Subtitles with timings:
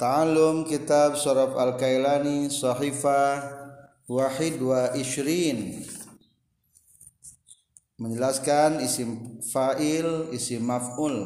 [0.00, 3.36] Ta'alum kitab Suraf Al-Kailani Sahifah
[4.08, 5.84] Wahid wa Ishrin.
[8.00, 11.20] Menjelaskan isim fa'il, isim maf'ul.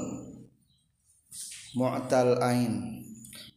[1.79, 2.99] Mu'tal ain.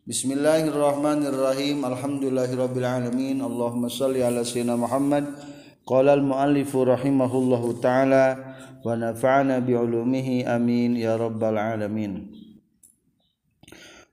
[0.05, 1.81] Bismillahirrahmanirrahim.
[1.81, 5.33] Alhamdulillahirrabbilalamin Allahumma salli ala sayyidina Muhammad.
[5.81, 8.37] Qala al-muallifu rahimahullahu ta'ala.
[8.85, 10.93] Wa nafa'ana bi'ulumihi amin.
[10.93, 12.46] Ya rabbal alamin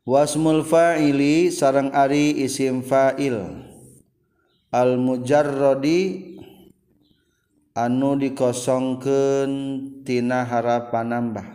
[0.04, 3.40] Wasmul fa'ili sarang ari isim fa'il.
[4.68, 6.36] Al mujarrodi
[7.72, 9.52] anu dikosongkeun
[10.04, 11.48] tina harapan nambah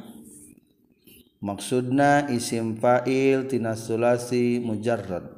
[1.45, 5.29] Maksudna isim fa'il tina sulasi mujarrad.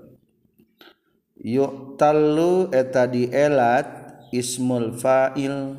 [1.35, 3.91] Yuk tallu eta dielat
[4.31, 5.75] ismul fa'il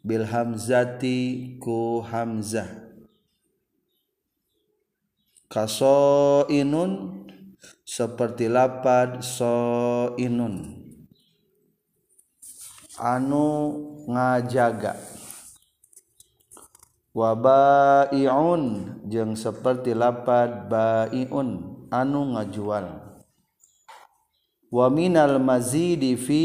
[0.00, 2.81] bil hamzati ku hamzah
[5.52, 7.28] kaso inun
[7.84, 10.80] seperti lapad so inun
[12.96, 13.48] anu
[14.08, 14.96] ngajaga.
[17.12, 18.62] Wabaiun
[19.04, 21.76] jeung seperti lapad baiun.
[21.92, 23.04] Anu ngajual.
[24.72, 26.44] Wa minal mazidi fi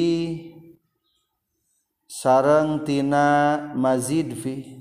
[2.03, 4.76] sareng tina mazid fi.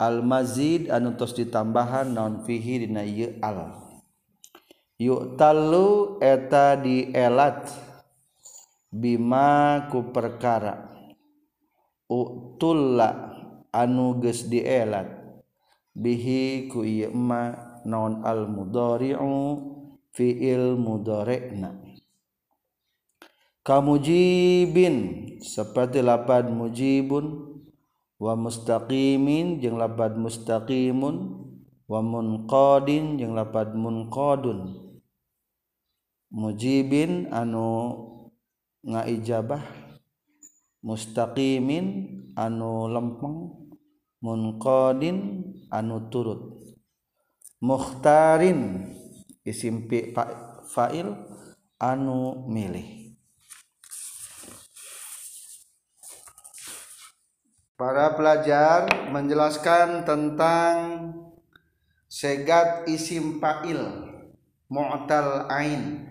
[0.00, 3.76] Al-mazid anutos ditambahan non fihi dina ieu al.
[4.96, 7.68] Yuk talu eta dielat
[8.88, 10.88] bima ku perkara
[12.08, 13.36] utulla
[13.70, 15.08] anu geus dielat
[15.92, 17.52] bihi ku ieu ma
[17.84, 19.36] non al mudhari'u
[20.12, 21.70] fi'il mudhari'na
[23.62, 24.96] kamujibin
[25.40, 27.49] seperti lapad mujibun
[28.20, 31.48] wa mustaqimin jeung lapad mustaqimun.
[31.90, 34.78] Wa munqadin jeung lapad munqadun.
[36.30, 37.66] Mujibin anu
[38.86, 39.64] ngaijabah.
[40.86, 41.86] Mustaqimin
[42.38, 43.58] anu lempeng.
[44.22, 45.18] Munqadin
[45.72, 46.62] anu turut.
[47.58, 48.86] Mukhtarin
[49.42, 49.90] isim
[50.70, 51.10] fa'il
[51.82, 52.99] anu milih.
[57.80, 60.76] Para pelajar menjelaskan tentang
[62.12, 63.80] segat isim fa'il
[64.68, 66.04] mu'tal ain.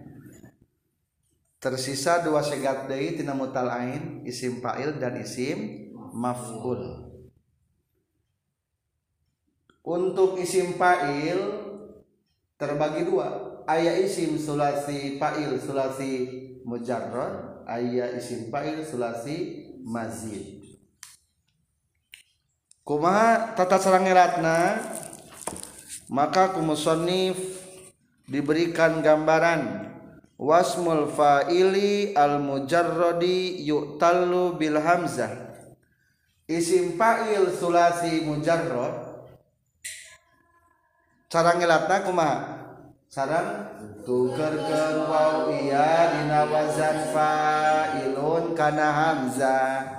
[1.61, 7.05] Tersisa dua segat deui tina mu'tal ain, isim fa'il dan isim maf'ul.
[9.85, 11.37] Untuk isim fa'il
[12.57, 13.61] terbagi dua.
[13.69, 16.11] Aya isim sulasi fa'il sulasi
[16.65, 20.58] mujarrad, aya isim fa'il sulasi mazid.
[22.89, 24.81] Kumaha tata sarangeratna
[26.09, 27.37] maka kumusonif
[28.25, 29.93] diberikan gambaran.
[30.39, 35.35] Wasmul fa'ili al mujarradi yu'tallu bil hamzah
[36.47, 39.27] isim fa'il sulasi mujarrad.
[41.27, 42.37] Cara ngelatna kumaha
[43.11, 43.67] sarang
[44.07, 49.98] tukerkeun waw iya dina wazan fa'ilun kana hamzah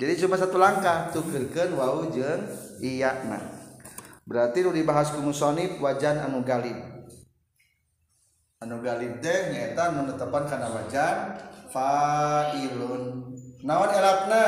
[0.00, 2.48] jadi cuma satu langkah tuken Wow jeng
[2.80, 3.36] Iyana.
[4.24, 6.80] Berarti lu dibahas kumusonib wajan anu Galib.
[8.64, 11.16] Anu Galib deh nyata menetapan karena wajan
[11.68, 13.28] fa'ilun.
[13.60, 14.46] Naon elakna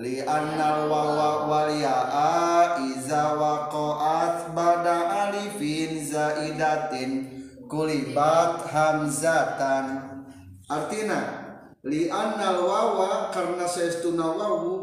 [0.00, 7.28] li annal wawa waliya'a iza waqa'at bada alifin zaidatin
[7.68, 9.84] kulibat hamzatan.
[10.72, 11.41] Artina
[11.82, 14.74] li annal wawa karena saestuna wawu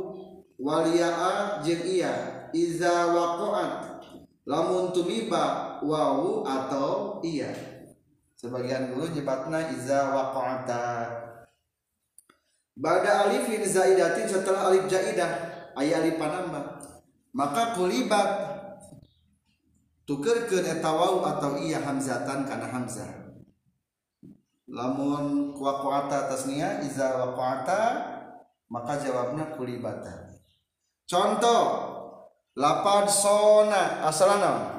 [0.59, 2.13] waliyaa jeung iya
[2.51, 4.03] iza waqa'at
[4.43, 7.53] lamun tumiba wawu atau iya.
[8.39, 11.11] Sebagian dulu nyebatna iza waqa'ata
[12.79, 15.31] bada alifin zaidatin setelah alif zaidah
[15.75, 16.79] aya alif panambah
[17.35, 18.29] maka kulibat
[20.07, 23.28] tukerkeun eta atau iya hamzatan kana hamzah
[24.69, 27.81] lamun waqa'ata tasnia iza waqa'ata
[28.69, 30.29] maka jawabnya kulibata.
[31.09, 31.89] Contoh
[32.53, 34.77] lapad sona asalna?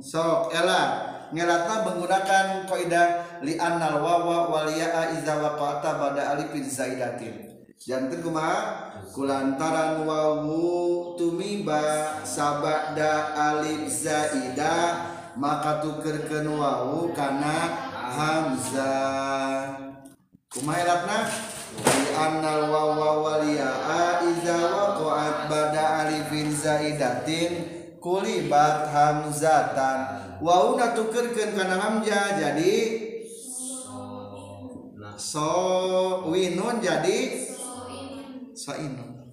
[0.02, 1.14] Sok ela.
[1.32, 7.51] Ngelatna menggunakan kaidah li annal wawa wal ya'a iza waqa'ata bada alifin zaidatin
[7.82, 8.58] jantan kumaha?
[9.12, 15.04] Kulantaran wawu tumiba sabada alif zaida
[15.36, 17.74] maka tukerkeun wawu kana
[18.14, 19.76] hamzah.
[20.52, 21.20] Kumaha ilatna
[21.82, 27.52] di annal wawa waliya'a iza waqa'at bada alifin zaidatin
[27.98, 30.00] kulibat hamzatan.
[30.40, 32.76] Wawuna tukerkeun kana hamzah jadi
[35.22, 37.51] so winun jadi
[38.62, 39.26] soinun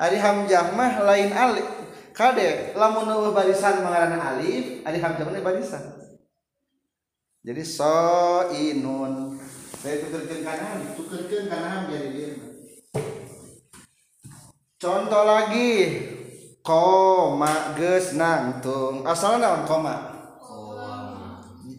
[0.00, 1.68] ari hamzah mah lain alif.
[2.16, 5.84] Kade lamun barisan mengarana alif ari hamzah mah barisan.
[7.44, 9.38] Jadi soinun
[9.78, 12.30] saya tukerkeun kana tukerkeun kana jadi dia
[14.80, 15.72] contoh lagi.
[16.58, 19.96] Koma geus nangtung asal naon koma?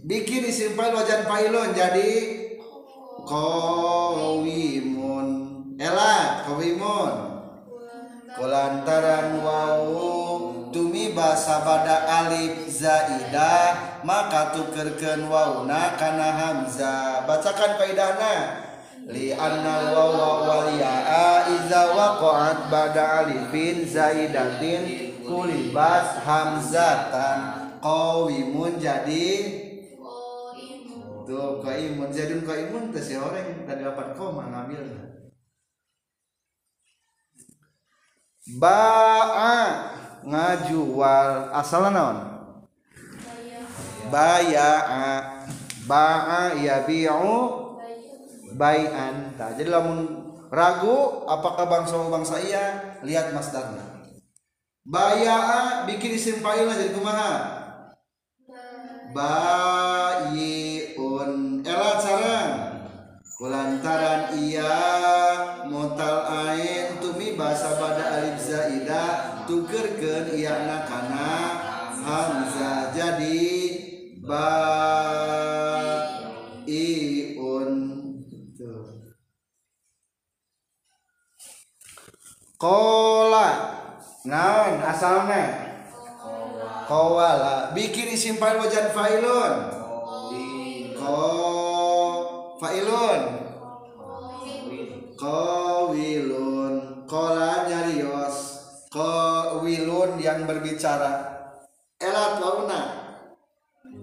[0.02, 2.10] Bikin isim fa'il wajan fa'ilun jadi
[3.30, 5.29] qawimun
[5.80, 7.40] ela qawimun
[8.36, 17.24] kulantaran wau tumi basa pada alif zaidah maka tukerkeun wauna kana hamzah.
[17.24, 18.36] Bacakan faidahna
[19.08, 27.72] li anna wawa wal ya'a iza waqa'at ba'da alifin zaidatin kulibas hamzatan.
[27.80, 29.32] Qawimun jadi?
[31.24, 35.09] Tuh qaimun jadun qaimun teh si orang tadi dapat koma ngambil
[38.58, 39.94] baa
[40.26, 42.18] ngajual asal naon?
[44.10, 44.70] Baya
[45.86, 47.70] baa ya bi'u
[48.58, 54.02] bai'an nah, jadi lamun ragu apakah bangsa bangsa iya lihat masdarna.
[54.82, 55.38] Baya
[55.86, 57.34] bikin isim fa'ilna jadi kumaha?
[59.14, 60.89] Bayi
[70.00, 71.28] tukerkeun iya kana
[72.00, 73.44] hamzah jadi
[74.24, 74.48] ba
[82.60, 83.48] kola
[84.28, 84.84] naon?
[84.84, 85.44] Asalnya?
[86.92, 89.54] Kowala bikin isim fa'il wajan fa'ilun.
[91.00, 91.24] Ko
[92.60, 93.40] fa'ilun
[95.20, 98.38] kowilun kola nyarios
[99.80, 101.40] kowilun yang berbicara.
[102.00, 102.82] Elat launa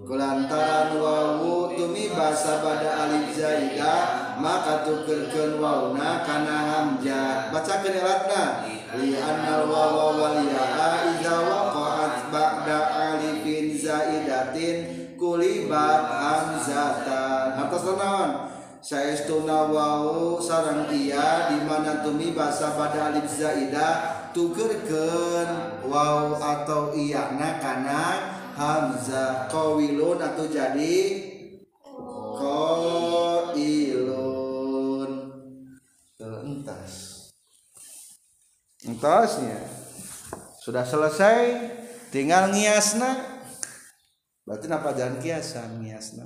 [0.05, 8.69] kulantaran wawu tumi basa pada alif zaidah maka tukerkeun wauna kana hamzah bacakeun elatna
[9.01, 11.37] li annal wawa wal ya'a idza
[12.29, 14.77] ba'da alifin zaidatin
[15.17, 17.57] kulibat hamzatan.
[17.57, 18.29] Atas naon
[18.81, 27.33] saestuna wawu sarang iya di mana tumi basa pada alif zaidah tukerkeun waw atau iya
[27.33, 28.03] na kana
[28.53, 31.25] hamzah qawilun atau jadi
[32.37, 33.97] qailun
[36.47, 36.93] entas.
[38.85, 39.57] Entasnya.
[40.61, 41.39] Sudah selesai
[42.13, 43.41] tinggal ngiasna.
[44.45, 46.23] Berarti apa jangan kiasan ngiasna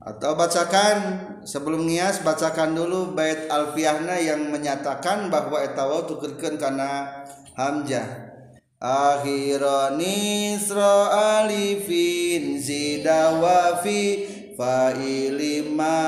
[0.00, 0.96] atau bacakan
[1.44, 8.32] sebelum nias bacakan dulu bait alfiahna yang menyatakan bahwa etawa tukerkeun karena hamzah.
[8.80, 11.12] Akhiran isra
[11.44, 14.24] alifin zidawafi
[14.56, 16.00] fa'ilima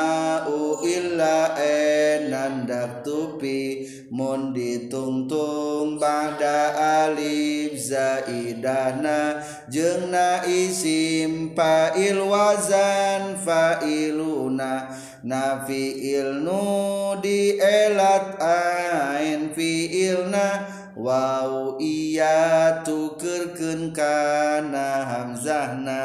[0.81, 2.65] illa enan
[3.05, 6.77] tupi mun ditungtung bada
[7.09, 9.41] alif zaidana
[9.73, 14.93] jeung na isim fa'il wazan fa'iluna.
[15.25, 26.05] Na fi'il nu dielat ain fi'ilna Wow iya tukerkeun kana hamzahna.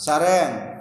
[0.00, 0.79] Sareng.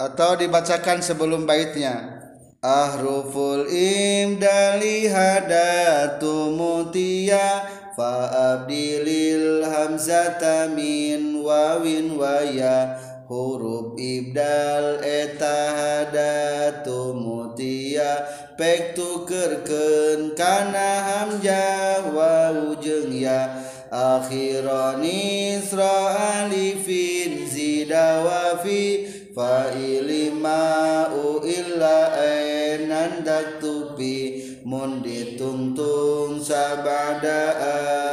[0.00, 2.16] Atau dibacakan sebelum baitnya.
[2.60, 7.64] Ahruful imdali hadatu mutia
[7.96, 12.96] fa abdilil hamzata min wawin waya.
[13.30, 18.26] Huruf ibdal eta hadatu mutia
[18.58, 23.54] pek tukerkeun kana hamzah wawu jeung ya.
[23.90, 26.89] Akhiran isra alifin
[29.40, 31.08] zidawafi fa'ilima
[31.44, 33.24] illa enan
[33.56, 37.56] tupi mun ditungtung sabada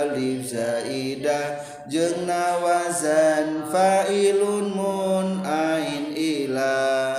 [0.08, 1.60] alif zaidah.
[1.88, 7.16] Jeung nawazan fa'ilun mun ain ila.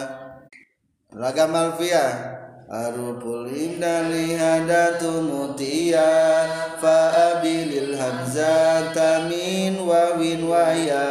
[1.12, 2.36] Lagam alfiah.
[2.68, 6.44] Arupul indali hadatu mutia.
[6.76, 11.08] Fa abilil hamzata min wawin waya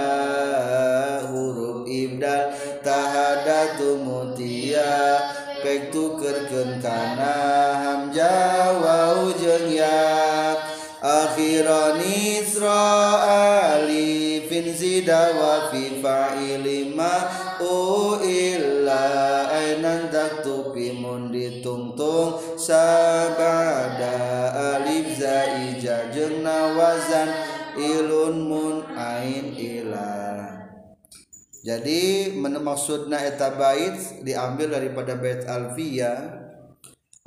[1.25, 2.53] huruf ibdal
[2.87, 5.19] tahadatu mutia
[5.59, 7.35] pek tukerkeun kana
[7.83, 10.55] hamzah wau jeung ya
[11.03, 12.87] akhiran isra
[13.75, 17.27] alifin zida wa fi fa'ili ma
[17.59, 19.03] u illa
[19.51, 24.15] ainan taktubi mun ditungtung sabada
[24.79, 27.35] alif zaija jeung nawazan
[27.75, 28.46] ilun
[31.67, 36.47] jadi maksudna eta bait diambil daripada bait alfiyah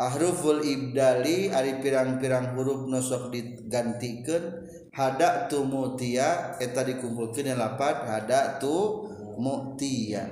[0.00, 4.64] ahruful ibdali ari pirang-pirang huruf nosok digantikan
[4.96, 9.04] hada tu mutia eta dikumpulkan yang lapat hada tu
[9.36, 10.24] mutia.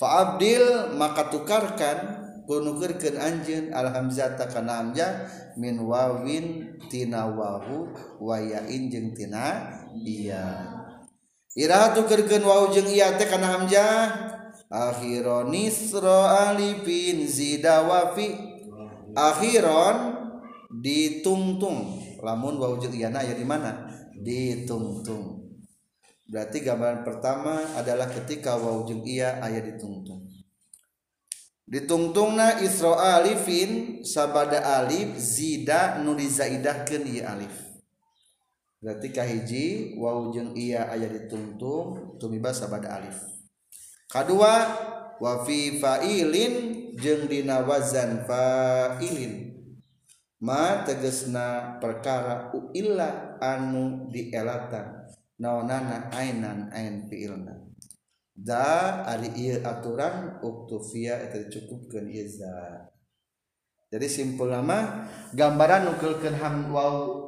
[0.00, 1.98] Fa'abdil maka tukarkan
[2.48, 5.28] kunukerkeun anjeun alhamzata kana hamzah
[5.60, 7.92] min wawin tina wawu
[8.24, 9.68] wa yain jeung tina
[10.00, 10.77] iya
[11.58, 14.30] iraha tukerkeun wawu jeung iya teh kana hamzah.
[14.70, 18.30] Akhiron nisra alifin zida wafi.
[19.18, 20.14] Akhiron
[20.70, 21.98] ditungtung.
[22.22, 23.90] Lamun wau jeung iyana aya di mana?
[24.14, 25.50] Ditungtung.
[26.28, 30.28] Berarti gambaran pertama adalah ketika wau jeung iya aya ditungtung.
[31.68, 37.67] Ditungtungna isra alifin sabada alif zida nu dizaidahkeun ieu alif
[38.78, 39.64] berarti kahiji
[39.98, 43.18] wau jeung iya aya ditungtung tumibas sabada alif.
[44.06, 44.54] Kedua
[45.18, 46.54] wa fi fa'ilin
[46.94, 49.50] jeung dina wazan fa'ilin.
[50.38, 55.10] Ma tegesna perkara uilla anu dielatan
[55.42, 57.58] naonana ainan ain fi'ilna.
[58.38, 62.86] Da ari ieu aturan uktufia eta dicukupkeun ieu za.
[63.90, 67.26] Jadi simpul lama gambaran nukeulkeun ham wau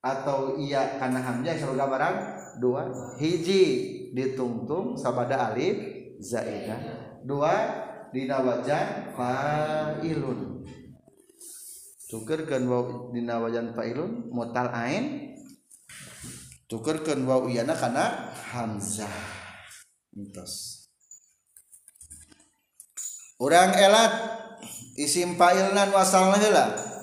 [0.00, 2.14] atau iya karena hamzah surga gambaran
[2.62, 2.88] dua.
[3.20, 3.64] Hiji
[4.12, 5.76] ditungtung sabada alif
[6.22, 6.80] zaidah.
[7.26, 7.52] Dua
[8.14, 10.62] dina wajan fa'ilun.
[12.06, 15.34] Tukerkeun wau dina wajan fa'ilun mutal ain.
[16.70, 19.10] Tukerkeun wau iyana kana hamzah.
[20.14, 20.86] Entos.
[23.36, 24.12] Urang elat
[24.96, 26.95] isim fa'ilna wasalna heula.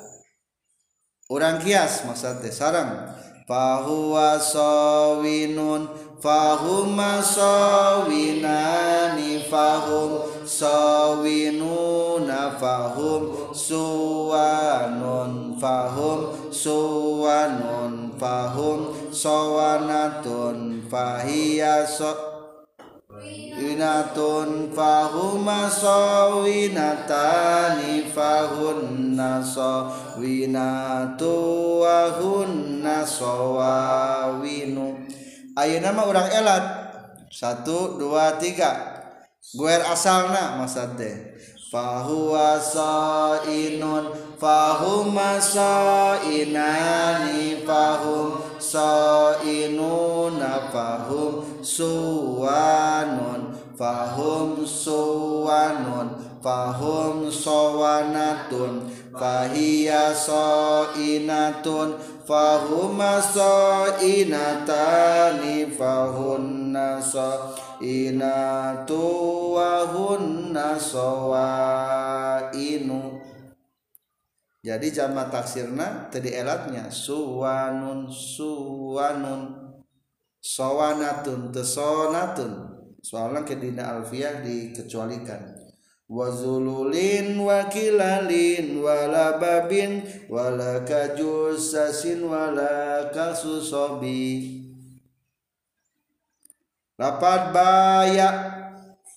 [1.34, 3.10] orang kias maksud sarang
[3.50, 5.90] fahuwa sawinun
[6.22, 16.20] fahuma sawinani fahum sawinuna fahum suwanun fahum
[16.54, 22.33] suwanun fahum sawanatun fahiya so
[23.64, 26.84] Inatun fahuma sawinatani
[28.12, 31.32] fahunna sawinatu
[31.80, 35.00] wahunna sawawinu.
[35.56, 36.66] Ayo nama orang elat?
[37.32, 38.93] Satu dua tiga
[39.54, 41.38] guer asalna maksud teh
[41.70, 44.10] fahuwa sainun
[44.42, 61.94] fahuma sainani fahum sainuna fahum suwanun fahum suwanun fahum sawanatun fahiya sainatun
[62.26, 64.18] fahuma sainatani
[65.78, 66.98] fahunna
[67.84, 68.96] sainatu
[69.60, 72.00] wahunna sawainu
[74.64, 79.60] jadi jama taksirna tadi elatnya suwanun suwanun.
[80.40, 82.72] Sawanatun tesonatun.
[83.04, 85.68] Soalnya kedina alfiah dikecualikan.
[86.08, 90.00] Wazululin wakilalin wala babin
[90.32, 94.63] wala kajusasin wala kasusobi
[96.98, 98.30] lapat baya.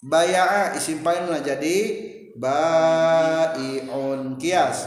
[0.06, 1.78] Baya isim fa'ilna jadi
[2.38, 4.86] baiun kias.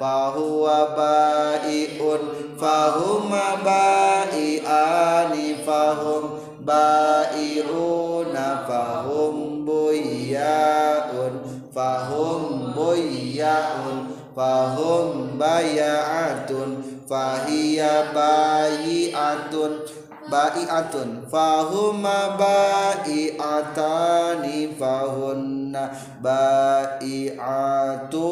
[0.00, 13.96] Fahuwa baiun fahuma baiani fahum baiuna fahum buyaun fahum buyaun
[14.32, 19.84] fahum bayatun fahiya bayiatun
[20.30, 25.90] baiatun fahuma baiatani fahunna
[26.22, 28.22] baiatu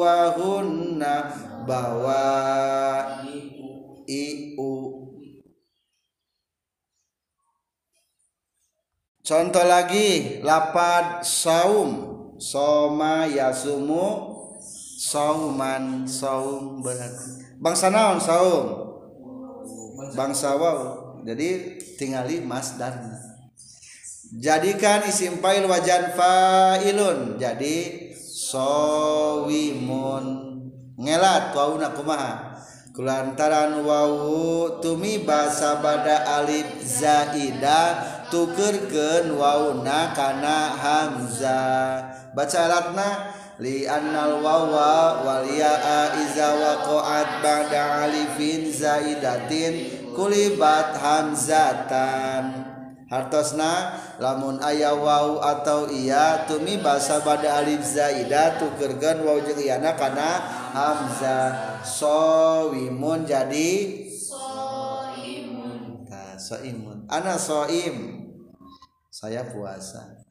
[0.00, 1.28] wahunna
[1.68, 2.32] bawa
[4.08, 4.72] iu
[9.22, 11.90] contoh lagi lapad saum
[12.40, 14.34] soma yasumu
[14.98, 18.90] sauman saum berarti bangsa naon saum?
[20.12, 23.32] Bangsa waw jadi tinggali masdarna
[24.32, 27.36] jadikan isim fa'il wajan fa'ilun.
[27.36, 30.24] Jadi sawimun
[30.96, 32.56] ngelat wauna kumaha?
[32.92, 42.04] Kulantaran wawu tumi basa bada alif zaida tukerkeun wauna kana hamzah
[42.36, 43.32] baca alatna
[43.64, 52.72] li annal wawa wal ya'a iza waqa'at ba'da alifin zaidatin kulibat hamzatan.
[53.12, 59.92] Hartosna lamun aya waw atau iya tumi basa pada alif zaidah tukerkeun waw jeung iyana
[59.92, 60.40] kana
[60.72, 61.84] hamzah.
[61.84, 64.08] Sowimun jadi?
[64.08, 66.08] Soimun.
[66.08, 67.04] Nah, soimun.
[67.12, 68.24] Ana soim.
[69.12, 70.24] Saya puasa.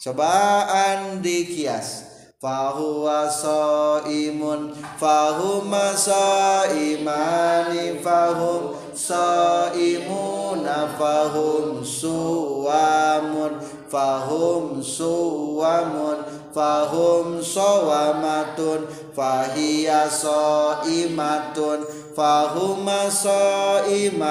[0.00, 2.13] Cobaan dikias
[2.44, 13.56] fahuwa soimun fahuma soimani fahum soimuna fahum suwamun
[13.88, 16.20] fahum suwamun
[16.52, 21.80] fahum sowamatun fahiya soimatun
[22.12, 24.28] fahuma soimatani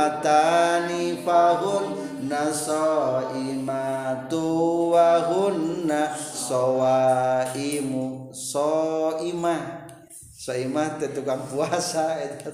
[1.25, 4.45] fahun nasoimatu
[4.91, 6.15] wahunna
[6.49, 9.87] sowaimu soimah
[10.35, 12.51] soimah teh tukang puasa eta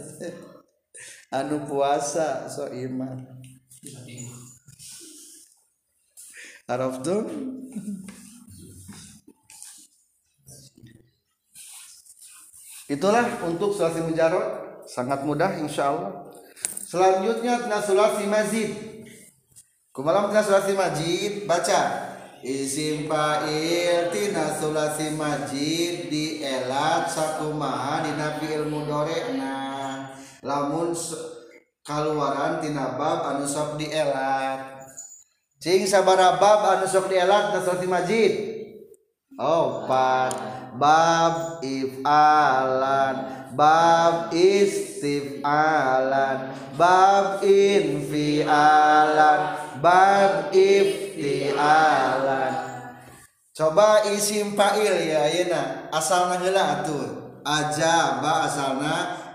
[1.34, 3.18] anu puasa soimah
[6.70, 7.26] Araftum?
[12.90, 16.30] Itulah untuk sulasi mujarot sangat mudah insya Allah.
[16.86, 18.70] Selanjutnya tina sulasi mazid.
[19.90, 22.09] Kumalam tina sulasi majid baca
[22.44, 29.58] izin fa'il tina sulasi majid di elat sakumaha dina fi'il mudhari'na
[30.44, 30.96] lamun
[31.84, 34.80] kaluaran tina bab anu sok di elat.
[35.60, 38.34] Cing sabara bab anu sok dielat na sulasi majid.
[39.40, 40.36] Opat.
[40.36, 43.16] Oh, bab ifalan.
[43.56, 45.40] Bab istifalan.
[46.76, 48.60] Bab infialan.
[49.82, 51.90] bab iftialan.
[53.52, 57.08] Coba isim fa'il ya ayeuna asalna heula atuh.
[57.44, 58.94] Ajaba asalna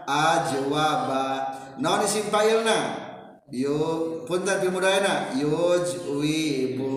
[0.08, 1.52] ajwaba.
[1.76, 3.04] Naon isim fa'ilna?
[3.52, 6.94] Yu punten pimudayana yujwibu.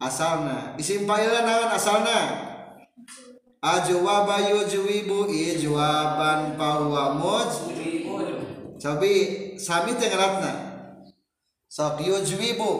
[0.00, 0.72] Asalna.
[0.80, 2.18] Isim fa'ilna naon asalna?
[3.60, 7.50] Ajwaba yujwibu ijwaban fahuwa muj
[8.76, 10.65] cobi sami tengratna
[11.76, 12.72] sok yujwibu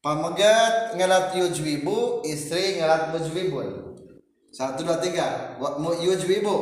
[0.00, 4.00] pamegat ngalat yujwibu istri ngalat mujwibun.
[4.48, 5.60] Satu dua tiga.
[5.60, 6.56] Mu yujwibu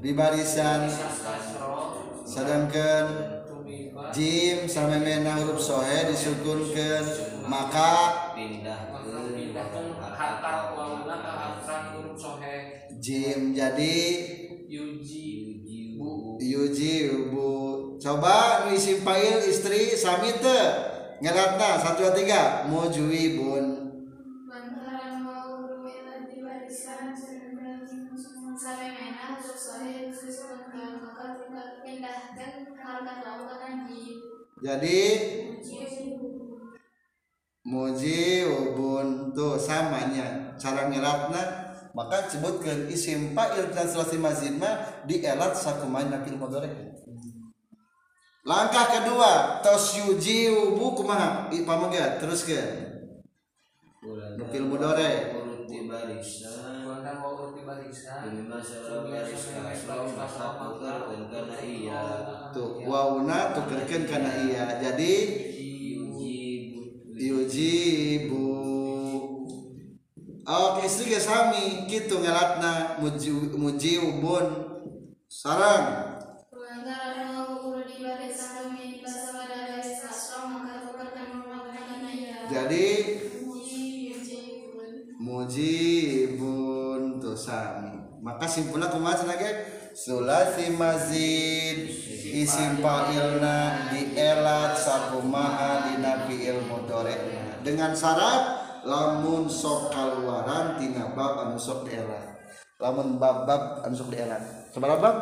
[0.00, 0.88] di barisan
[2.24, 3.04] sedangkan
[4.16, 7.04] jim sama mena huruf sohe disukunkan
[7.52, 8.32] maka.
[12.96, 13.94] Jim jadi
[14.68, 15.96] Yuji.
[15.98, 16.36] Bu.
[16.38, 17.48] yujibu
[17.98, 20.68] coba nu isim fa'il istri sami teu
[21.18, 22.42] ngeratna satu dua tiga.
[31.82, 31.94] Ke
[33.64, 34.16] najib
[34.58, 35.00] jadi
[37.68, 41.67] mujibun tuh samanya cara ngeratna
[41.98, 46.70] maka sebutkan isim fa'il dan selasi mazid mah di elat sakumain nakil mudhari
[48.46, 51.50] langkah kedua tos yujibu kumaha
[52.22, 52.86] teruskeun
[54.38, 54.70] Nukil
[59.68, 62.02] kasro maka tukarkeun kana iya
[62.54, 64.64] tuh wauna tukerkeun kana iya.
[64.78, 65.12] Jadi
[80.64, 82.36] merupakan ya.
[82.48, 82.86] Jadi
[83.44, 89.50] Muji yuji pun mujibun tuh sami maka simpulnya kumaha ge
[89.94, 91.88] sulasi mazid.
[92.28, 97.16] Isim fa'ilna di elat sakumaha dina fi'il mudhari
[97.64, 102.40] dengan syarat lamun sok kaluaran tina bab anu sok daerah
[102.80, 104.40] lamun bab bab anu sok daerah
[104.72, 105.16] sabaraha bab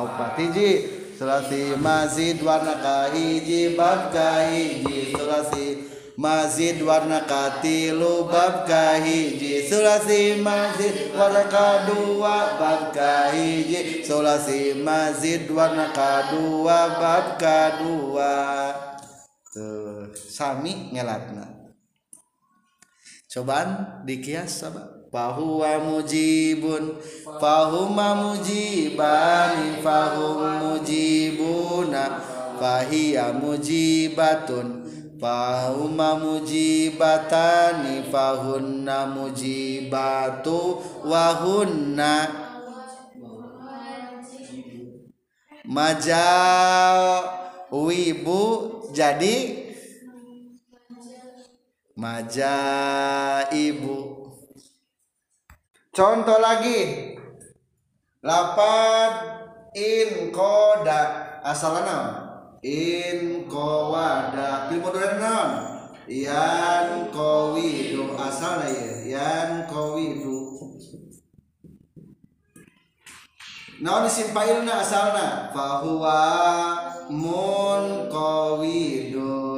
[0.00, 0.70] opat hiji
[1.20, 5.90] selasi mazid warna kahiji bab kahiji selasi
[6.20, 17.00] Mazid warna katilu bab kahiji Sulasi mazid warna kadua bab kahiji Sulasi mazid warna kadua
[17.00, 18.36] bab kadua
[19.48, 21.49] Tuh, sami ngelatna
[23.30, 26.98] cobaan dikias apa fahuwa mujibun
[27.38, 32.18] fahuma mujibani fahum mujibuna
[32.58, 34.82] fahiya mujibatun
[35.22, 42.26] fahuma mujibatani fahunna mujibatu wahunna
[47.70, 48.42] majawibu
[48.90, 49.69] jadi
[52.00, 53.96] majaibu
[55.90, 57.12] Contoh lagi.
[58.24, 59.10] Lapan
[59.76, 61.28] in koda.
[61.40, 65.50] Asalnya in kowada pilih non
[66.04, 69.16] yan kowidu asalnya ya.
[69.16, 70.38] Yan kowidu
[73.80, 76.20] Nah disimpailna asalna fahuwa
[77.08, 79.49] mun kowidun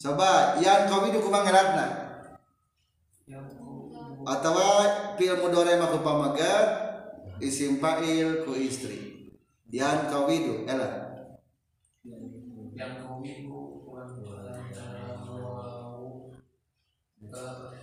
[0.00, 2.08] Coba yan kowidu kumang ngelatna
[4.20, 4.56] atau
[5.16, 6.66] pil mudore mah pamagat
[7.40, 9.32] isim fa'il ku istri.
[9.70, 10.88] Yan kawidu ela.
[12.72, 13.60] Yang kawidu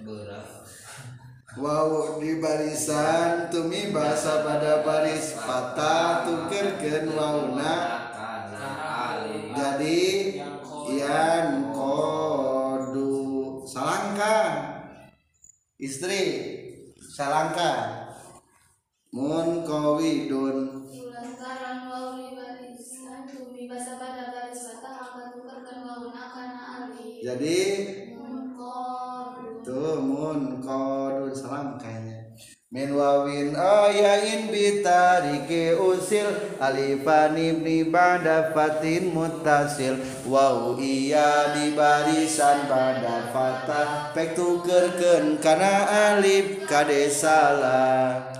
[0.08, 0.48] berat
[1.58, 7.78] Wow di barisan tumi bahasa pada baris patah tukerkeun wauna
[9.58, 10.06] jadi
[10.86, 11.67] yan
[15.78, 16.22] istri
[16.98, 17.70] salangka
[19.14, 26.62] mun kawidun Lantaran wau di barisan tumi basa pada baris patah akan tukarkan wauna karena
[26.82, 27.22] alif.
[27.22, 27.58] jadi
[28.18, 29.62] Mengkodu.
[29.62, 31.97] tuh mun kodun salam kayaknya
[32.68, 39.96] min wawin ayain bitarike usil alifan ibni ba'da fatin mutasil
[40.28, 48.36] wau iya di barisan ba'da fatah pek tukerkeun kana alif kade salah.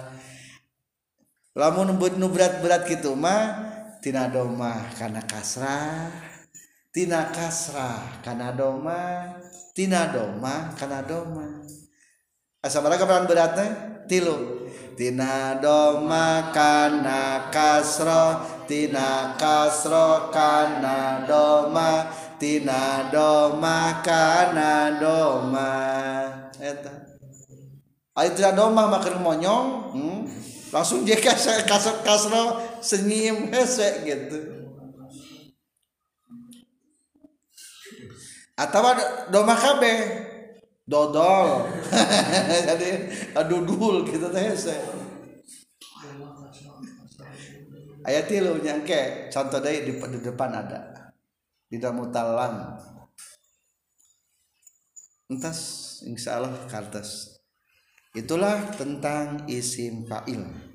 [1.58, 3.68] Lamun nu berat-berat gitu mah
[4.04, 6.12] tina domah kana kasrah
[6.94, 9.34] tina kasrah kana doma
[9.74, 11.66] tina doma kana doma
[12.68, 13.68] asa mereka peran beratnya
[14.12, 14.68] tilu.
[14.98, 25.72] Tina doma kana kasro tina kasro kana doma tina doma kana doma.
[26.60, 26.92] Eta.
[28.18, 30.20] Ayo tidak doma makan monyong hmm?
[30.74, 34.40] langsung dia kasih kasih kasro senyum hese gitu.
[38.58, 38.82] Atau
[39.30, 40.26] doma kabe
[40.88, 41.68] dodol.
[42.72, 42.90] Jadi
[43.46, 44.56] dudul gitu teh
[48.08, 51.12] ayat tilu nyangke contoh dari di, depan ada.
[51.68, 52.80] Di dalam
[55.28, 55.60] entas
[56.08, 57.36] insya Allah kartas
[58.16, 60.67] itulah tentang isim fa'il